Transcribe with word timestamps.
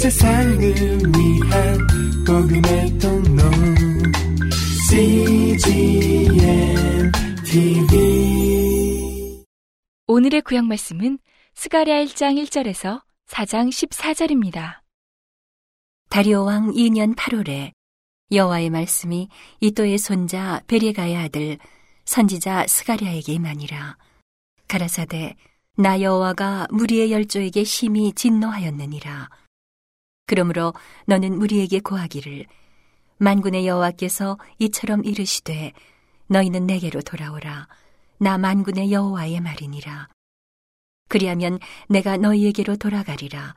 세상을 0.00 0.58
위한 0.58 1.78
복음의 2.26 2.98
통로 2.98 3.42
CGM 4.88 6.32
TV 7.44 9.44
오늘의 10.06 10.40
구약 10.40 10.64
말씀은 10.64 11.18
스가랴 11.52 12.02
1장 12.04 12.42
1절에서 12.42 13.02
4장 13.26 13.68
14절입니다. 13.68 14.78
다리오 16.08 16.46
왕 16.46 16.72
2년 16.72 17.14
8월에 17.14 17.72
여호와의 18.32 18.70
말씀이 18.70 19.28
이또의 19.60 19.98
손자 19.98 20.62
베레가의 20.66 21.18
아들 21.18 21.58
선지자 22.06 22.68
스가랴에게 22.68 23.34
임하니라. 23.34 23.98
가라사대 24.66 25.36
나 25.76 26.00
여호와가 26.00 26.68
무리의 26.70 27.12
열조에게 27.12 27.64
심히 27.64 28.14
진노하였느니라. 28.14 29.28
그러므로 30.30 30.72
너는 31.06 31.40
무리에게 31.40 31.80
고하기를 31.80 32.46
만군의 33.18 33.66
여호와께서 33.66 34.38
이처럼 34.60 35.04
이르시되 35.04 35.72
너희는 36.28 36.68
내게로 36.68 37.00
돌아오라. 37.00 37.66
나 38.18 38.38
만군의 38.38 38.92
여호와의 38.92 39.40
말이니라. 39.40 40.08
그리하면 41.08 41.58
내가 41.88 42.16
너희에게로 42.16 42.76
돌아가리라. 42.76 43.56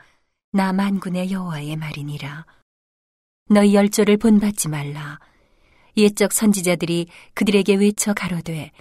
나 0.51 0.73
만군의 0.73 1.31
여호와의 1.31 1.75
말이니라. 1.75 2.47
너희 3.51 3.75
열조를 3.75 4.17
본받지 4.17 4.67
말라. 4.67 5.19
옛적 5.95 6.33
선지자들이 6.33 7.05
그들에게 7.35 7.75
외쳐 7.75 8.15
가로되 8.15 8.71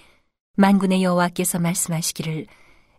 만군의 0.55 1.03
여호와께서 1.03 1.59
말씀하시기를 1.59 2.47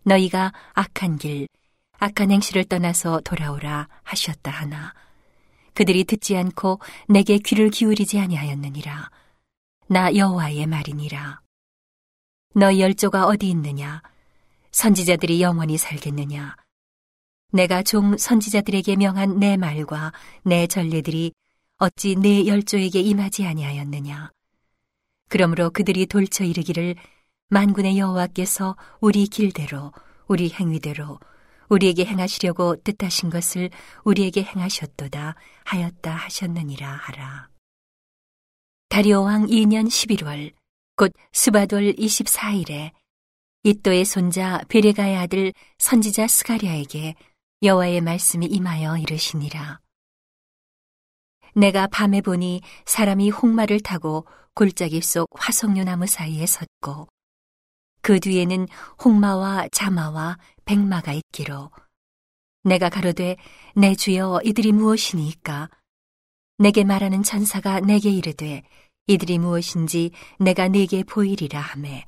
너희가 0.03 0.53
악한 0.73 1.17
길, 1.17 1.49
악한 1.97 2.31
행실을 2.31 2.65
떠나서 2.65 3.21
돌아오라 3.21 3.87
하셨다 4.03 4.51
하나 4.51 4.93
그들이 5.75 6.05
듣지 6.05 6.37
않고 6.37 6.79
내게 7.09 7.37
귀를 7.37 7.69
기울이지 7.69 8.19
아니하였느니라. 8.19 9.09
나 9.87 10.15
여호와의 10.15 10.65
말이니라. 10.67 11.41
너희 12.55 12.79
열조가 12.79 13.27
어디 13.27 13.49
있느냐? 13.49 14.01
선지자들이 14.71 15.41
영원히 15.41 15.77
살겠느냐? 15.77 16.55
내가 17.51 17.83
종 17.83 18.17
선지자들에게 18.17 18.95
명한 18.95 19.39
내 19.39 19.57
말과 19.57 20.13
내 20.43 20.65
전례들이 20.65 21.33
어찌 21.77 22.15
내 22.15 22.47
열조에게 22.47 23.01
임하지 23.01 23.45
아니하였느냐? 23.45 24.31
그러므로 25.27 25.69
그들이 25.69 26.05
돌쳐 26.05 26.45
이르기를 26.45 26.95
만군의 27.49 27.97
여호와께서 27.97 28.77
우리 29.01 29.27
길대로 29.27 29.91
우리 30.27 30.49
행위대로 30.51 31.19
우리에게 31.69 32.05
행하시려고 32.05 32.75
뜻하신 32.83 33.29
것을 33.29 33.69
우리에게 34.03 34.43
행하셨도다 34.43 35.35
하였다 35.63 36.15
하셨느니라 36.15 36.89
하라. 36.89 37.49
다리오 38.89 39.23
왕 39.23 39.47
2년 39.47 39.87
11월 39.87 40.53
곧 40.95 41.11
수바돌 41.33 41.93
24일에 41.93 42.91
이또의 43.63 44.05
손자 44.05 44.61
베레가의 44.69 45.17
아들 45.17 45.53
선지자 45.79 46.27
스가랴에게 46.27 47.15
여호와의 47.63 48.01
말씀이 48.01 48.45
임하여 48.45 48.97
이르시니라. 48.97 49.79
내가 51.55 51.87
밤에 51.87 52.21
보니 52.21 52.61
사람이 52.85 53.31
홍마를 53.31 53.79
타고 53.79 54.25
골짜기 54.53 55.01
속 55.01 55.29
화석류 55.33 55.83
나무 55.83 56.05
사이에 56.05 56.45
섰고 56.45 57.07
그 58.01 58.19
뒤에는 58.19 58.67
홍마와 59.03 59.67
자마와 59.71 60.37
백마가 60.65 61.13
있기로. 61.13 61.71
내가 62.63 62.89
가로되 62.89 63.37
내 63.75 63.95
주여 63.95 64.41
이들이 64.43 64.71
무엇이니까? 64.71 65.69
내게 66.57 66.83
말하는 66.83 67.23
천사가 67.23 67.79
내게 67.79 68.09
이르되 68.09 68.63
이들이 69.07 69.37
무엇인지 69.39 70.11
내가 70.39 70.67
네게 70.67 71.03
보이리라 71.03 71.59
하매. 71.59 72.05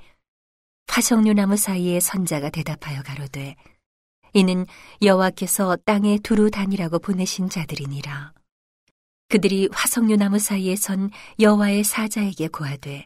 화석류 0.88 1.34
나무 1.34 1.58
사이에 1.58 2.00
선자가 2.00 2.50
대답하여 2.50 3.04
가로되 3.04 3.56
이는 4.34 4.66
여호와께서 5.02 5.76
땅에 5.86 6.18
두루 6.18 6.50
다니라고 6.50 7.00
보내신 7.00 7.50
자들이니라. 7.50 8.34
그들이 9.30 9.70
화석류 9.72 10.16
나무 10.16 10.40
사이에 10.40 10.76
선 10.76 11.12
여호와의 11.40 11.84
사자에게 11.84 12.48
고하되 12.48 13.06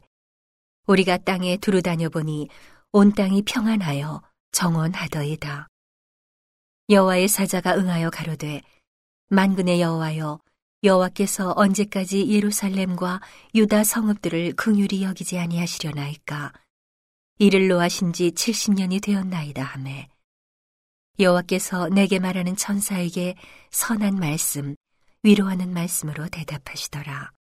우리가 0.87 1.17
땅에 1.17 1.57
두루 1.57 1.81
다녀 1.81 2.09
보니 2.09 2.47
온 2.91 3.13
땅이 3.13 3.41
평안하여 3.43 4.21
정원하더이다. 4.51 5.67
여호와의 6.89 7.27
사자가 7.27 7.75
응하여 7.75 8.09
가로되 8.09 8.61
만군의 9.29 9.81
여호와여 9.81 10.39
여호와께서 10.83 11.53
언제까지 11.55 12.27
예루살렘과 12.27 13.21
유다 13.53 13.83
성읍들을 13.83 14.53
긍휼히 14.53 15.03
여기지 15.03 15.37
아니하시려나이까? 15.37 16.53
이를 17.37 17.67
노하신 17.67 18.13
지 18.13 18.31
70년이 18.31 19.01
되었나이다 19.01 19.63
하매. 19.63 20.09
여호와께서 21.19 21.89
내게 21.89 22.19
말하는 22.19 22.55
천사에게 22.55 23.35
선한 23.69 24.15
말씀 24.15 24.75
위로하는 25.23 25.71
말씀으로 25.71 26.27
대답하시더라. 26.29 27.31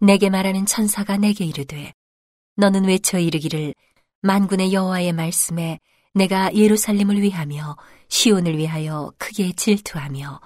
내게 0.00 0.30
말하는 0.30 0.66
천사가 0.66 1.16
내게 1.16 1.44
이르되 1.44 1.92
너는 2.56 2.84
외쳐 2.84 3.18
이르기를 3.18 3.74
만군의 4.26 4.72
여호와의 4.72 5.12
말씀에 5.12 5.78
내가 6.12 6.52
예루살렘을 6.52 7.22
위하며 7.22 7.76
시온을 8.08 8.58
위하여 8.58 9.12
크게 9.18 9.52
질투하며 9.52 10.40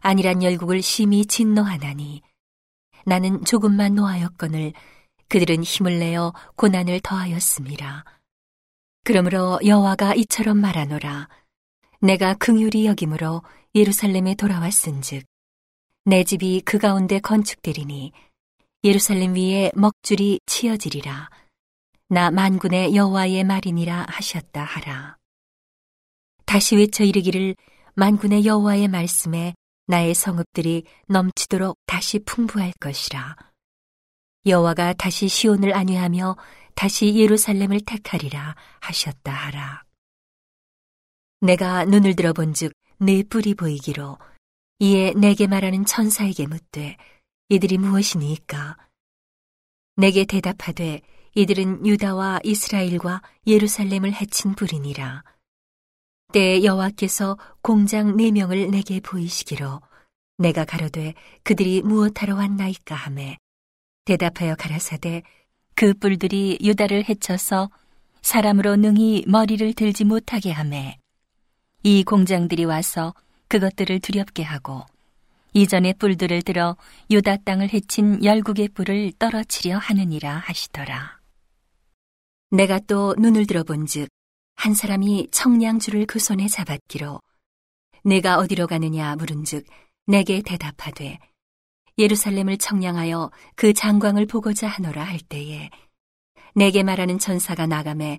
아니란 0.00 0.42
열국을 0.42 0.82
심히 0.82 1.26
진노하나니 1.26 2.22
나는 3.04 3.44
조금만 3.44 3.96
노하였거늘 3.96 4.72
그들은 5.28 5.64
힘을 5.64 5.98
내어 5.98 6.32
고난을 6.56 7.00
더하였습니다. 7.00 8.04
그러므로 9.04 9.58
여호와가 9.64 10.14
이처럼 10.14 10.58
말하노라 10.58 11.28
내가 12.00 12.34
긍휼히 12.34 12.86
여김으로 12.86 13.42
예루살렘에 13.74 14.36
돌아왔은즉 14.36 15.24
내 16.04 16.22
집이 16.22 16.62
그 16.64 16.78
가운데 16.78 17.18
건축되리니 17.18 18.12
예루살렘 18.84 19.34
위에 19.34 19.72
먹줄이 19.74 20.38
치어지리라 20.46 21.30
나 22.12 22.30
만군의 22.30 22.94
여호와의 22.94 23.42
말이니라 23.42 24.04
하셨다 24.06 24.62
하라. 24.62 25.16
다시 26.44 26.76
외쳐 26.76 27.04
이르기를 27.04 27.56
만군의 27.94 28.44
여호와의 28.44 28.88
말씀에 28.88 29.54
나의 29.86 30.12
성읍들이 30.12 30.84
넘치도록 31.08 31.78
다시 31.86 32.18
풍부할 32.18 32.74
것이라. 32.80 33.34
여호와가 34.44 34.92
다시 34.92 35.26
시온을 35.26 35.74
안위하며 35.74 36.36
다시 36.74 37.14
예루살렘을 37.16 37.80
택하리라 37.80 38.56
하셨다 38.80 39.32
하라. 39.32 39.82
내가 41.40 41.86
눈을 41.86 42.14
들어본즉 42.14 42.74
내 42.98 43.22
뿔이 43.22 43.54
보이기로 43.54 44.18
이에 44.80 45.14
내게 45.16 45.46
말하는 45.46 45.86
천사에게 45.86 46.46
묻되 46.46 46.98
이들이 47.48 47.78
무엇이니까? 47.78 48.76
내게 49.96 50.26
대답하되 50.26 51.00
이들은 51.34 51.86
유다와 51.86 52.40
이스라엘과 52.44 53.22
예루살렘을 53.46 54.12
해친 54.12 54.54
불이니라 54.54 55.24
때 56.32 56.62
여호와께서 56.62 57.38
공장 57.62 58.16
네 58.16 58.30
명을 58.30 58.70
내게 58.70 59.00
보이시기로 59.00 59.80
내가 60.36 60.64
가로되 60.64 61.14
그들이 61.42 61.80
무엇하러 61.82 62.34
왔나이까 62.34 62.94
하매 62.94 63.38
대답하여 64.04 64.56
가라사대 64.56 65.22
그 65.74 65.94
뿔들이 65.94 66.58
유다를 66.62 67.08
해쳐서 67.08 67.70
사람으로 68.20 68.76
능히 68.76 69.24
머리를 69.26 69.72
들지 69.72 70.04
못하게 70.04 70.52
하매 70.52 70.98
이 71.82 72.04
공장들이 72.04 72.66
와서 72.66 73.14
그것들을 73.48 74.00
두렵게 74.00 74.42
하고 74.42 74.84
이전에 75.54 75.94
뿔들을 75.94 76.42
들어 76.42 76.76
유다 77.10 77.38
땅을 77.38 77.72
해친 77.72 78.22
열국의 78.22 78.68
뿔을 78.68 79.12
떨어치려 79.18 79.78
하느니라 79.78 80.36
하시더라. 80.46 81.21
내가 82.52 82.78
또 82.80 83.14
눈을 83.18 83.46
들어본즉 83.46 84.10
한 84.56 84.74
사람이 84.74 85.28
청량줄을 85.32 86.04
그 86.04 86.18
손에 86.18 86.48
잡았기로 86.48 87.18
내가 88.04 88.36
어디로 88.36 88.66
가느냐 88.66 89.16
물은즉 89.16 89.64
내게 90.06 90.42
대답하되 90.42 91.18
예루살렘을 91.96 92.58
청량하여 92.58 93.30
그 93.56 93.72
장광을 93.72 94.26
보고자 94.26 94.68
하노라 94.68 95.02
할 95.02 95.18
때에 95.18 95.70
내게 96.54 96.82
말하는 96.82 97.18
천사가 97.18 97.66
나감에 97.66 98.18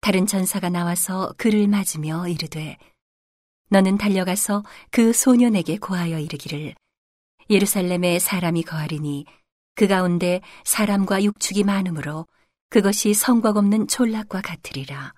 다른 0.00 0.28
천사가 0.28 0.68
나와서 0.68 1.34
그를 1.36 1.66
맞으며 1.66 2.28
이르되 2.28 2.78
너는 3.70 3.98
달려가서 3.98 4.62
그 4.92 5.12
소년에게 5.12 5.78
고하여 5.78 6.20
이르기를 6.20 6.76
예루살렘에 7.50 8.20
사람이 8.20 8.62
거하리니 8.62 9.26
그 9.74 9.88
가운데 9.88 10.40
사람과 10.62 11.24
육축이 11.24 11.64
많으므로 11.64 12.28
그것이 12.72 13.12
성곽 13.12 13.58
없는 13.58 13.86
촌락과 13.86 14.40
같으리라. 14.40 15.12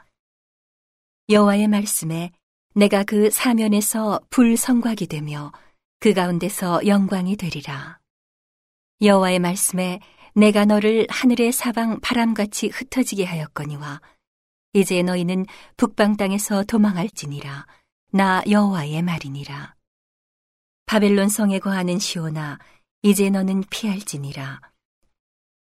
여호와의 1.28 1.68
말씀에 1.68 2.32
내가 2.74 3.04
그 3.04 3.30
사면에서 3.30 4.18
불성곽이 4.30 5.06
되며 5.06 5.52
그 6.00 6.14
가운데서 6.14 6.84
영광이 6.84 7.36
되리라. 7.36 8.00
여호와의 9.00 9.38
말씀에 9.38 10.00
내가 10.34 10.64
너를 10.64 11.06
하늘의 11.08 11.52
사방 11.52 12.00
바람같이 12.00 12.70
흩어지게 12.70 13.22
하였거니와 13.24 14.00
이제 14.72 15.04
너희는 15.04 15.46
북방 15.76 16.16
땅에서 16.16 16.64
도망할지니라 16.64 17.68
나 18.10 18.42
여호와의 18.50 19.00
말이니라. 19.02 19.76
바벨론 20.86 21.28
성에 21.28 21.60
거하는 21.60 22.00
시오나 22.00 22.58
이제 23.02 23.30
너는 23.30 23.62
피할지니라. 23.70 24.73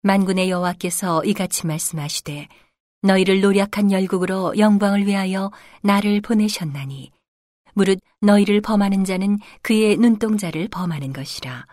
만군의 0.03 0.49
여호와께서 0.51 1.25
이같이 1.25 1.67
말씀하시되 1.67 2.49
너희를 3.03 3.41
노력한 3.41 3.91
열국으로 3.91 4.57
영광을 4.59 5.07
위하여 5.07 5.51
나를 5.83 6.21
보내셨나니 6.21 7.11
무릇 7.75 8.01
너희를 8.21 8.61
범하는 8.61 9.05
자는 9.05 9.39
그의 9.63 9.97
눈동자를 9.97 10.69
범하는 10.69 11.13
것이라. 11.13 11.67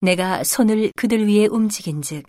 내가 0.00 0.44
손을 0.44 0.92
그들 0.96 1.26
위에 1.26 1.46
움직인즉 1.46 2.26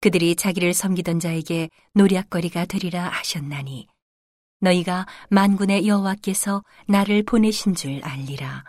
그들이 0.00 0.36
자기를 0.36 0.72
섬기던 0.72 1.18
자에게 1.18 1.68
노략거리가 1.94 2.66
되리라 2.66 3.08
하셨나니 3.08 3.88
너희가 4.60 5.06
만군의 5.30 5.86
여호와께서 5.86 6.62
나를 6.86 7.24
보내신 7.24 7.74
줄 7.74 8.00
알리라. 8.04 8.64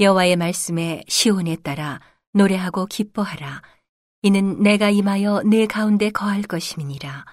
여호와의 0.00 0.36
말씀에 0.36 1.04
시온에 1.06 1.56
따라 1.56 2.00
노래하고 2.32 2.86
기뻐하라 2.86 3.62
이는 4.24 4.62
내가 4.62 4.88
임하여 4.88 5.42
내 5.44 5.66
가운데 5.66 6.08
거할 6.08 6.40
것임이니라. 6.40 7.26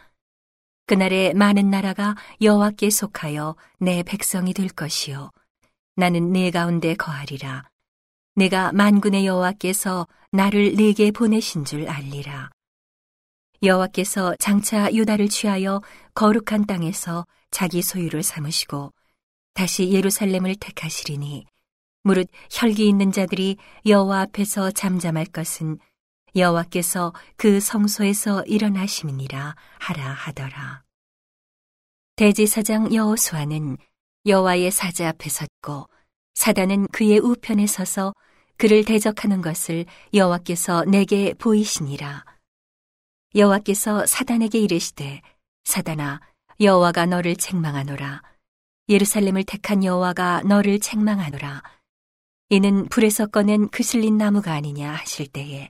그날에 0.88 1.32
많은 1.34 1.70
나라가 1.70 2.18
여호와께 2.42 2.90
속하여 2.90 3.56
내 3.80 4.04
백성이 4.04 4.54
될 4.54 4.68
것이요. 4.68 5.32
나는 5.96 6.34
내 6.34 6.52
가운데 6.52 6.94
거하리라. 6.96 7.64
내가 8.36 8.74
만군의 8.74 9.26
여호와께서 9.26 10.06
나를 10.34 10.76
내게 10.76 11.12
보내신 11.12 11.64
줄 11.64 11.88
알리라. 11.88 12.50
여호와께서 13.64 14.36
장차 14.38 14.92
유다를 14.92 15.30
취하여 15.30 15.82
거룩한 16.14 16.66
땅에서 16.68 17.26
자기 17.52 17.82
소유를 17.82 18.22
삼으시고 18.22 18.92
다시 19.54 19.92
예루살렘을 19.92 20.56
택하시리니 20.56 21.46
무릇 22.04 22.28
혈기 22.50 22.86
있는 22.86 23.14
자들이 23.14 23.56
여호와 23.86 24.24
앞에서 24.24 24.72
잠잠할 24.72 25.28
것은 25.28 25.80
여호와께서 26.36 27.14
그 27.36 27.60
성소에서 27.60 28.44
일어나심이니라 28.44 29.56
하라 29.80 30.12
하더라. 30.12 30.84
대제사장 32.16 32.94
여호수아는 32.94 33.78
여호와의 34.26 34.72
사자 34.72 35.10
앞에 35.10 35.30
섰고 35.30 35.90
사단은 36.36 36.88
그의 36.88 37.20
우편에 37.20 37.68
서서 37.68 38.14
그를 38.58 38.86
대적하는 38.86 39.42
것을 39.42 39.86
여호와께서 40.14 40.86
내게 40.86 41.34
보이시니라. 41.34 42.24
여호와께서 43.36 44.06
사단에게 44.06 44.60
이르시되 44.60 45.22
사단아 45.64 46.22
여호와가 46.60 47.08
너를 47.08 47.36
책망하노라. 47.36 48.22
예루살렘을 48.88 49.44
택한 49.44 49.84
여호와가 49.84 50.44
너를 50.44 50.80
책망하노라. 50.80 51.64
이는 52.50 52.88
불에서 52.90 53.28
꺼낸 53.28 53.70
그슬린 53.70 54.18
나무가 54.18 54.54
아니냐 54.54 54.92
하실 54.92 55.28
때에 55.28 55.70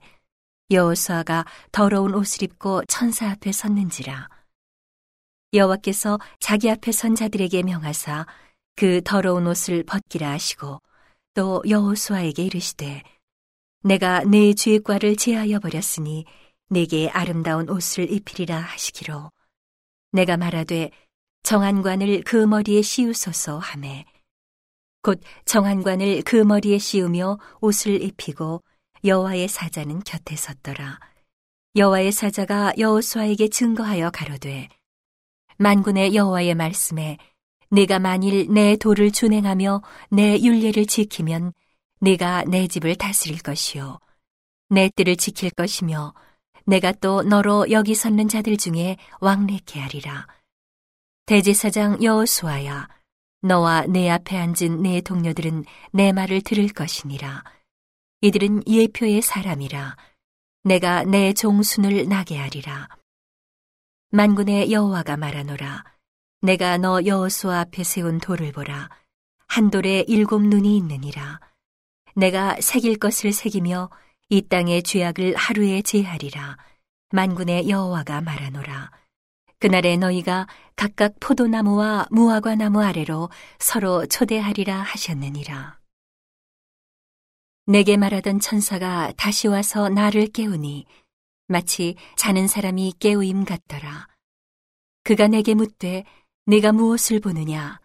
여호수아가 0.71 1.45
더러운 1.71 2.15
옷을 2.15 2.43
입고 2.43 2.85
천사 2.85 3.29
앞에 3.29 3.51
섰는지라. 3.51 4.29
여호와께서 5.53 6.17
자기 6.39 6.69
앞에 6.71 6.91
선 6.91 7.13
자들에게 7.13 7.63
명하사 7.63 8.25
그 8.77 9.01
더러운 9.03 9.47
옷을 9.47 9.83
벗기라 9.83 10.31
하시고 10.31 10.81
또 11.33 11.61
여호수아에게 11.67 12.43
이르시되 12.43 13.03
내가 13.83 14.23
내 14.23 14.53
죄과를 14.53 15.17
제하여 15.17 15.59
버렸으니 15.59 16.25
내게 16.69 17.09
아름다운 17.09 17.69
옷을 17.69 18.09
입히리라 18.09 18.57
하시기로. 18.57 19.29
내가 20.13 20.37
말하되 20.37 20.91
정한관을 21.43 22.23
그 22.23 22.37
머리에 22.45 22.81
씌우소서 22.81 23.57
하매. 23.57 24.05
곧 25.01 25.19
정한관을 25.45 26.21
그 26.23 26.37
머리에 26.37 26.77
씌우며 26.77 27.39
옷을 27.59 28.01
입히고 28.01 28.63
여호와의 29.03 29.47
사자는 29.47 30.01
곁에 30.01 30.35
섰더라. 30.35 30.99
여호와의 31.75 32.11
사자가 32.11 32.73
여호수아에게 32.77 33.49
증거하여 33.49 34.11
가로되 34.11 34.67
만군의 35.57 36.13
여호와의 36.15 36.53
말씀에 36.55 37.17
내가 37.69 37.97
만일 37.99 38.47
내 38.53 38.75
도를 38.75 39.11
준행하며 39.11 39.81
내 40.09 40.37
윤례를 40.37 40.85
지키면 40.85 41.53
내가 42.01 42.43
내 42.43 42.67
집을 42.67 42.95
다스릴 42.95 43.41
것이요 43.41 43.99
내 44.69 44.89
뜰을 44.95 45.15
지킬 45.15 45.49
것이며 45.51 46.13
내가 46.65 46.91
또 46.91 47.23
너로 47.23 47.71
여기 47.71 47.95
섰는 47.95 48.27
자들 48.27 48.57
중에 48.57 48.97
왕래케 49.19 49.79
하리라. 49.79 50.27
대제사장 51.25 52.03
여호수아야 52.03 52.87
너와 53.41 53.85
내 53.87 54.09
앞에 54.09 54.37
앉은 54.37 54.81
내 54.81 55.01
동료들은 55.01 55.65
내 55.93 56.11
말을 56.11 56.41
들을 56.41 56.67
것이니라. 56.67 57.43
이들은 58.23 58.67
예표의 58.67 59.23
사람이라. 59.23 59.97
내가 60.63 61.03
내 61.03 61.33
종순을 61.33 62.07
나게 62.07 62.37
하리라. 62.37 62.87
만군의 64.11 64.71
여호와가 64.71 65.17
말하노라. 65.17 65.83
내가 66.41 66.77
너 66.77 67.03
여호수아 67.03 67.61
앞에 67.61 67.83
세운 67.83 68.19
돌을 68.19 68.51
보라. 68.51 68.89
한 69.47 69.71
돌에 69.71 70.05
일곱 70.07 70.43
눈이 70.43 70.77
있느니라. 70.77 71.39
내가 72.15 72.57
새길 72.61 72.99
것을 72.99 73.33
새기며 73.33 73.89
이 74.29 74.43
땅의 74.43 74.83
죄악을 74.83 75.35
하루에 75.35 75.81
제하리라. 75.81 76.57
만군의 77.09 77.69
여호와가 77.69 78.21
말하노라. 78.21 78.91
그날에 79.57 79.97
너희가 79.97 80.47
각각 80.75 81.15
포도나무와 81.19 82.05
무화과 82.11 82.53
나무 82.53 82.83
아래로 82.83 83.31
서로 83.57 84.05
초대하리라 84.05 84.79
하셨느니라. 84.79 85.80
내게 87.65 87.97
말하던 87.97 88.39
천사가 88.39 89.13
다시 89.17 89.47
와서 89.47 89.89
나를 89.89 90.27
깨우니 90.27 90.85
마치 91.47 91.95
자는 92.17 92.47
사람이 92.47 92.95
깨우임 92.99 93.45
같더라. 93.45 94.07
그가 95.03 95.27
내게 95.27 95.53
묻되 95.53 96.03
내가 96.45 96.71
무엇을 96.71 97.19
보느냐? 97.19 97.79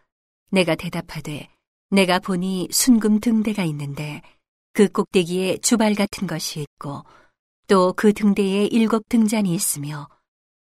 내가 0.51 0.75
대답하되 0.75 1.49
내가 1.91 2.19
보니 2.19 2.69
순금 2.71 3.21
등대가 3.21 3.65
있는데 3.65 4.23
그 4.73 4.89
꼭대기에 4.89 5.59
주발 5.59 5.95
같은 5.95 6.27
것이 6.27 6.61
있고 6.61 7.05
또 7.69 7.93
그 7.93 8.13
등대에 8.13 8.67
일곱 8.67 9.09
등잔이 9.09 9.55
있으며 9.55 10.09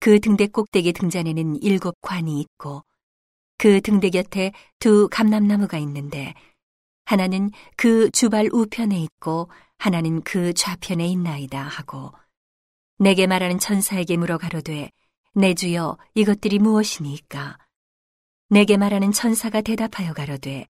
그 0.00 0.19
등대 0.21 0.47
꼭대기 0.47 0.92
등잔에는 0.92 1.62
일곱 1.62 1.95
관이 2.00 2.40
있고 2.40 2.83
그 3.59 3.80
등대 3.80 4.11
곁에 4.11 4.52
두 4.78 5.09
감람나무가 5.11 5.78
있는데 5.78 6.35
하나는 7.11 7.50
그 7.76 8.09
주발 8.12 8.49
우편에 8.52 8.97
있고 9.02 9.50
하나는 9.79 10.23
그 10.23 10.52
좌편에 10.55 11.05
있나이다 11.09 11.61
하고 11.61 12.12
내게 12.99 13.26
말하는 13.26 13.59
천사에게 13.59 14.17
물어 14.17 14.38
가로되 14.38 14.93
내 15.35 15.55
주여 15.55 15.99
이것들이 16.14 16.61
무엇이니까? 16.61 17.59
내게 18.49 18.76
말하는 18.76 19.11
천사가 19.11 19.61
대답하여 19.61 20.12
가로되 20.12 20.69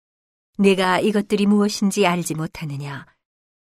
내가 0.59 1.01
이것들이 1.01 1.47
무엇인지 1.47 2.07
알지 2.07 2.35
못하느냐? 2.35 3.07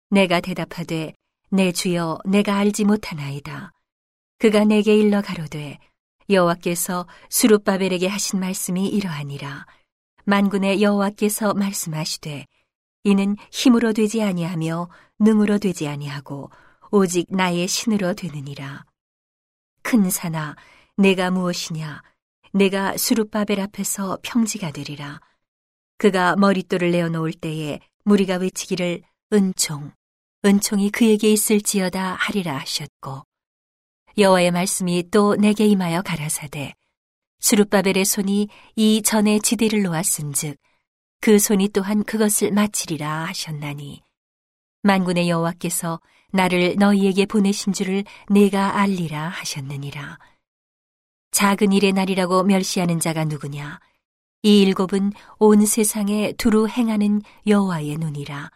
내가 0.09 0.41
대답하되 0.41 1.13
내 1.51 1.71
주여 1.71 2.19
내가 2.25 2.57
알지 2.57 2.83
못하나이다. 2.83 3.71
그가 4.37 4.65
내게 4.65 4.97
일러 4.97 5.21
가로되 5.21 5.79
여호와께서 6.29 7.07
수룹바벨에게 7.29 8.07
하신 8.07 8.41
말씀이 8.41 8.85
이러하니라. 8.89 9.65
만군의 10.25 10.81
여호와께서 10.81 11.53
말씀하시되 11.53 12.45
이는 13.05 13.37
힘으로 13.51 13.93
되지 13.93 14.23
아니하며 14.23 14.89
능으로 15.19 15.59
되지 15.59 15.87
아니하고 15.87 16.49
오직 16.89 17.27
나의 17.29 17.67
신으로 17.67 18.15
되느니라. 18.15 18.83
큰 19.83 20.09
산아 20.09 20.55
내가 20.97 21.29
무엇이냐? 21.29 22.01
내가 22.51 22.97
수룹바벨 22.97 23.61
앞에서 23.61 24.17
평지가 24.23 24.71
되리라. 24.71 25.19
그가 25.99 26.35
머릿돌을 26.35 26.91
내어 26.91 27.09
놓을 27.09 27.33
때에 27.33 27.79
무리가 28.05 28.37
외치기를 28.37 29.03
은총 29.31 29.91
은총이 30.43 30.89
그에게 30.89 31.31
있을지어다 31.31 32.15
하리라 32.15 32.57
하셨고 32.57 33.23
여호와의 34.17 34.51
말씀이 34.51 35.09
또 35.11 35.35
내게 35.35 35.65
임하여 35.65 36.01
가라사대 36.01 36.73
수룹바벨의 37.39 38.03
손이 38.05 38.47
이 38.75 39.01
전에 39.03 39.39
지대를 39.39 39.83
놓았은즉 39.83 40.57
그 41.25 41.39
손이 41.39 41.69
또한 41.69 42.03
그것을 42.03 42.51
마치리라 42.51 43.25
하셨나니 43.25 44.03
만군의 44.83 45.27
여호와께서 45.27 45.99
나를 46.31 46.75
너희에게 46.77 47.25
보내신 47.25 47.73
줄을 47.73 48.03
내가 48.29 48.77
알리라 48.77 49.29
하셨느니라 49.29 50.19
작은 51.31 51.71
일의 51.71 51.93
날이라고 51.93 52.43
멸시하는 52.43 52.99
자가 52.99 53.25
누구냐 53.25 53.79
이 54.43 54.61
일곱은 54.61 55.13
온 55.39 55.65
세상에 55.65 56.31
두루 56.33 56.67
행하는 56.67 57.23
여호와의 57.47 57.97
눈이라. 57.97 58.51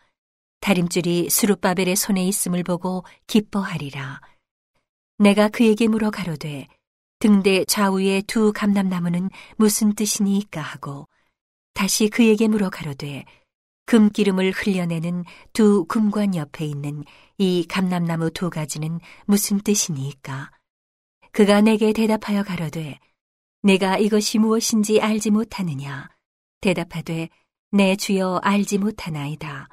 다림줄이 0.59 1.31
수룹바벨의 1.31 1.95
손에 1.95 2.23
있음을 2.27 2.61
보고 2.61 3.03
기뻐하리라. 3.25 4.21
내가 5.17 5.47
그에게 5.47 5.88
물어 5.88 6.11
가로되 6.11 6.67
등대 7.17 7.65
좌우의 7.65 8.21
두 8.27 8.53
감람나무는 8.53 9.31
무슨 9.57 9.95
뜻이니까 9.95 10.61
하고 10.61 11.07
다시 11.73 12.09
그에게 12.09 12.47
물어 12.47 12.69
가로되 12.69 13.25
금기름을 13.85 14.51
흘려내는 14.51 15.23
두 15.51 15.85
금관 15.85 16.35
옆에 16.35 16.65
있는 16.65 17.03
이 17.38 17.65
감람나무 17.67 18.31
두 18.31 18.49
가지는 18.49 18.99
무슨 19.25 19.59
뜻이니까? 19.59 20.51
그가 21.31 21.61
내게 21.61 21.93
대답하여 21.93 22.43
가로되 22.43 22.99
내가 23.63 23.97
이것이 23.97 24.38
무엇인지 24.38 25.01
알지 25.01 25.31
못하느냐? 25.31 26.09
대답하되 26.61 27.29
내 27.71 27.95
주여 27.95 28.41
알지 28.43 28.77
못하나이다. 28.77 29.67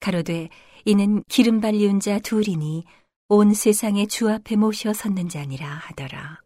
가로되 0.00 0.48
이는 0.84 1.22
기름 1.28 1.60
발리운 1.60 2.00
자 2.00 2.18
둘이니 2.18 2.84
온 3.28 3.54
세상의 3.54 4.08
주 4.08 4.30
앞에 4.30 4.56
모셔 4.56 4.92
섰는 4.92 5.28
자니라 5.28 5.68
하더라. 5.68 6.40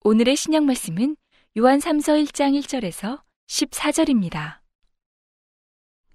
오늘의 0.00 0.36
신약 0.36 0.64
말씀은 0.64 1.16
요한 1.56 1.78
3서 1.78 2.20
1장 2.26 2.60
1절에서 2.60 3.22
14절입니다. 3.46 4.58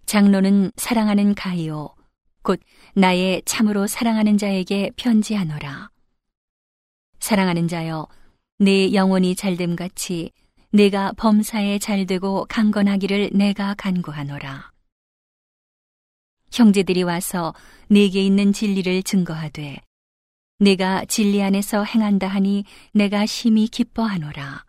장로는 0.05 0.73
사랑하는 0.75 1.33
가이오 1.33 1.95
곧 2.41 2.59
나의 2.93 3.41
참으로 3.45 3.87
사랑하는 3.87 4.37
자에게 4.37 4.91
편지하노라. 4.97 5.91
사랑하는 7.21 7.69
자여 7.69 8.09
내 8.57 8.91
영혼이 8.93 9.35
잘됨 9.35 9.77
같이 9.77 10.33
내가 10.73 11.13
범사에 11.13 11.79
잘되고 11.79 12.47
강건하기를 12.49 13.29
내가 13.33 13.75
간구하노라. 13.75 14.71
형제들이 16.51 17.03
와서 17.03 17.53
내게 17.87 18.25
있는 18.25 18.51
진리를 18.51 19.03
증거하되 19.03 19.77
내가 20.57 21.05
진리 21.05 21.41
안에서 21.41 21.85
행한다 21.85 22.27
하니 22.27 22.65
내가 22.93 23.25
심히 23.25 23.69
기뻐하노라. 23.69 24.67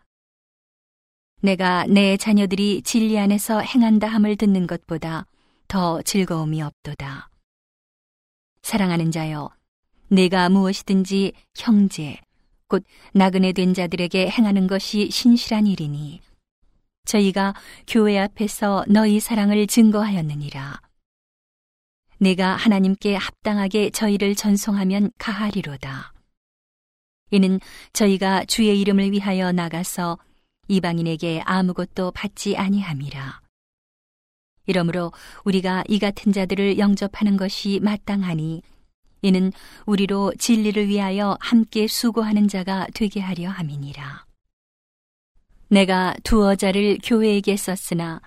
내가 1.43 1.85
내 1.87 2.17
자녀들이 2.17 2.83
진리 2.83 3.17
안에서 3.17 3.61
행한다 3.61 4.07
함을 4.07 4.35
듣는 4.35 4.67
것보다 4.67 5.25
더 5.67 6.01
즐거움이 6.03 6.61
없도다. 6.61 7.29
사랑하는 8.61 9.11
자여, 9.11 9.49
내가 10.07 10.49
무엇이든지 10.49 11.33
형제, 11.57 12.19
곧 12.67 12.83
나그네 13.13 13.53
된 13.53 13.73
자들에게 13.73 14.29
행하는 14.29 14.67
것이 14.67 15.09
신실한 15.09 15.65
일이니 15.65 16.21
저희가 17.05 17.55
교회 17.87 18.19
앞에서 18.19 18.85
너희 18.87 19.19
사랑을 19.19 19.65
증거하였느니라. 19.65 20.79
내가 22.19 22.55
하나님께 22.55 23.15
합당하게 23.15 23.89
저희를 23.89 24.35
전송하면 24.35 25.11
가하리로다. 25.17 26.13
이는 27.31 27.59
저희가 27.93 28.45
주의 28.45 28.79
이름을 28.79 29.11
위하여 29.11 29.51
나가서 29.51 30.19
이방인에게 30.71 31.41
아무것도 31.45 32.11
받지 32.11 32.55
아니함이라. 32.55 33.41
이러므로 34.67 35.11
우리가 35.43 35.83
이 35.89 35.99
같은 35.99 36.31
자들을 36.31 36.77
영접하는 36.77 37.35
것이 37.35 37.79
마땅하니 37.81 38.61
이는 39.23 39.51
우리로 39.85 40.33
진리를 40.39 40.87
위하여 40.87 41.37
함께 41.41 41.87
수고하는 41.87 42.47
자가 42.47 42.87
되게 42.93 43.19
하려 43.19 43.49
함이니라. 43.49 44.25
내가 45.67 46.15
두어 46.23 46.55
자를 46.55 46.97
교회에게 47.03 47.55
썼으나 47.57 48.21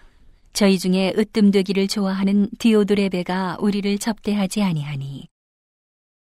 저희 0.53 0.79
중에 0.79 1.15
으뜸되기를 1.17 1.89
좋아하는 1.89 2.49
디오드레베가 2.59 3.57
우리를 3.61 3.99
접대하지 3.99 4.63
아니하니 4.63 5.29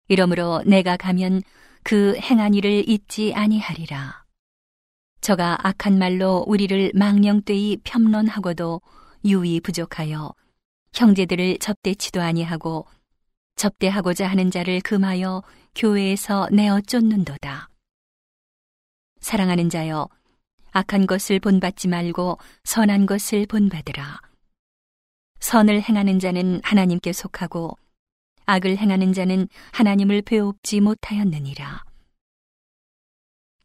이러므로 0.07 0.63
내가 0.65 0.97
가면 0.97 1.43
그 1.83 2.17
행한 2.17 2.53
일을 2.53 2.87
잊지 2.87 3.33
아니하리라. 3.35 4.22
저가 5.23 5.57
악한 5.65 5.97
말로 5.97 6.43
우리를 6.47 6.91
망령되이 6.93 7.77
폄론하고도 7.85 8.81
유의 9.23 9.61
부족하여 9.61 10.33
형제들을 10.93 11.59
접대치도 11.59 12.21
아니하고 12.21 12.85
접대하고자 13.55 14.27
하는 14.27 14.51
자를 14.51 14.81
금하여 14.81 15.41
교회에서 15.75 16.49
내어 16.51 16.81
쫓는도다. 16.81 17.69
사랑하는 19.21 19.69
자여, 19.69 20.09
악한 20.73 21.07
것을 21.07 21.39
본받지 21.39 21.87
말고 21.87 22.37
선한 22.65 23.05
것을 23.05 23.45
본받으라. 23.45 24.19
선을 25.39 25.83
행하는 25.83 26.19
자는 26.19 26.59
하나님께 26.65 27.13
속하고 27.13 27.77
악을 28.45 28.75
행하는 28.75 29.13
자는 29.13 29.47
하나님을 29.71 30.23
배웁지 30.23 30.81
못하였느니라. 30.81 31.92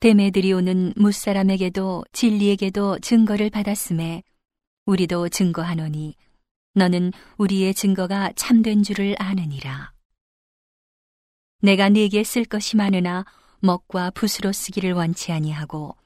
데메드리오는 0.00 0.92
무사람에게도 0.94 2.04
진리에게도 2.12 3.00
증거를 3.00 3.50
받았음에 3.50 4.22
우리도 4.86 5.28
증거하노니 5.28 6.14
너는 6.74 7.12
우리의 7.36 7.74
증거가 7.74 8.30
참된 8.36 8.84
줄을 8.84 9.16
아느니라. 9.18 9.92
내가 11.62 11.88
네게 11.88 12.22
쓸 12.22 12.44
것이 12.44 12.76
많으나 12.76 13.24
먹과 13.58 14.10
붓으로 14.10 14.52
쓰기를 14.52 14.92
원치 14.92 15.32
아니하고 15.32 15.96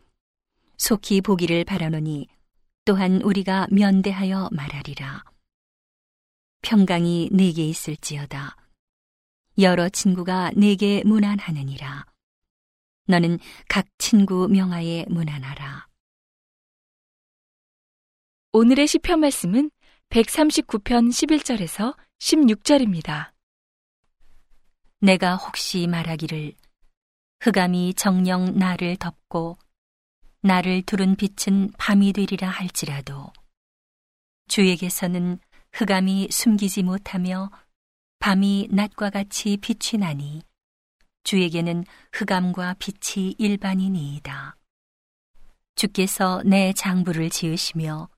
속히 0.78 1.20
보기를 1.20 1.64
바라노니 1.64 2.28
또한 2.86 3.20
우리가 3.20 3.66
면대하여 3.70 4.48
말하리라. 4.52 5.22
평강이 6.62 7.28
네게 7.30 7.66
있을지어다. 7.68 8.56
여러 9.58 9.90
친구가 9.90 10.52
네게 10.56 11.02
무난하느니라. 11.04 12.11
너는 13.06 13.38
각 13.68 13.86
친구 13.98 14.48
명하에 14.48 15.06
무난하라. 15.08 15.88
오늘의 18.52 18.86
시편 18.86 19.20
말씀은 19.20 19.70
139편 20.10 21.08
11절에서 21.08 21.96
16절입니다. 22.18 23.32
내가 25.00 25.36
혹시 25.36 25.86
말하기를 25.86 26.54
흑암이 27.40 27.94
정령 27.94 28.56
나를 28.56 28.96
덮고 28.96 29.58
나를 30.42 30.82
두른 30.82 31.16
빛은 31.16 31.72
밤이 31.78 32.12
되리라 32.12 32.48
할지라도 32.48 33.32
주에게서는 34.48 35.38
흑암이 35.72 36.28
숨기지 36.30 36.82
못하며 36.82 37.50
밤이 38.18 38.68
낮과 38.70 39.10
같이 39.10 39.56
빛이 39.56 39.98
나니 39.98 40.42
주에게는 41.24 41.84
흑암과 42.12 42.74
빛이 42.78 43.34
일반이니이다. 43.38 44.56
주께서 45.74 46.42
내 46.44 46.72
장부를 46.72 47.30
지으시며 47.30 48.08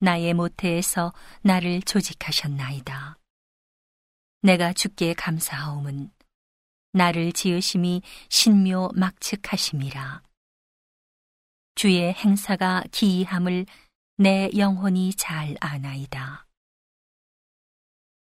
나의 0.00 0.34
모태에서 0.34 1.12
나를 1.42 1.82
조직하셨나이다. 1.82 3.18
내가 4.42 4.72
주께 4.72 5.14
감사하옴은 5.14 6.10
나를 6.92 7.32
지으심이 7.32 8.02
신묘 8.28 8.90
막측하심이라. 8.94 10.22
주의 11.74 12.12
행사가 12.12 12.84
기이함을 12.92 13.66
내 14.16 14.50
영혼이 14.56 15.14
잘 15.14 15.56
아나이다. 15.60 16.46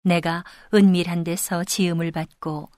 내가 0.02 0.44
은밀한 0.72 1.24
데서 1.24 1.64
지음을 1.64 2.10
받고 2.10 2.70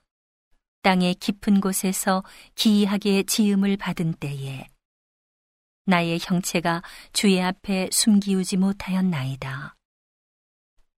땅의 0.83 1.15
깊은 1.15 1.61
곳에서 1.61 2.23
기이하게 2.55 3.23
지음을 3.23 3.77
받은 3.77 4.15
때에 4.15 4.67
나의 5.85 6.19
형체가 6.21 6.83
주의 7.13 7.43
앞에 7.43 7.89
숨기우지 7.91 8.57
못하였나이다. 8.57 9.77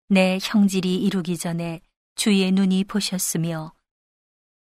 내 0.09 0.37
형질이 0.41 0.95
이루기 0.97 1.37
전에 1.37 1.81
주의 2.15 2.51
눈이 2.51 2.83
보셨으며 2.85 3.73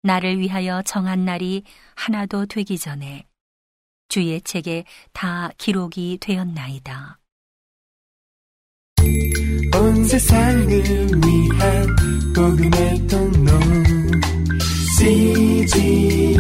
나를 0.03 0.39
위하여 0.39 0.83
정한 0.83 1.25
날이 1.25 1.65
하나도 1.95 2.47
되기 2.47 2.77
전에 2.79 3.27
주의 4.09 4.41
책에 4.43 4.85
다 5.13 5.51
기록이 5.57 6.19
되었나이다. 6.21 7.19
온 9.75 10.05
세상을 10.05 10.69
위한 10.69 11.97
복음의 12.35 13.07
통로 13.07 14.02
CGM 15.03 16.39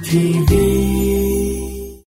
TV 0.00 0.81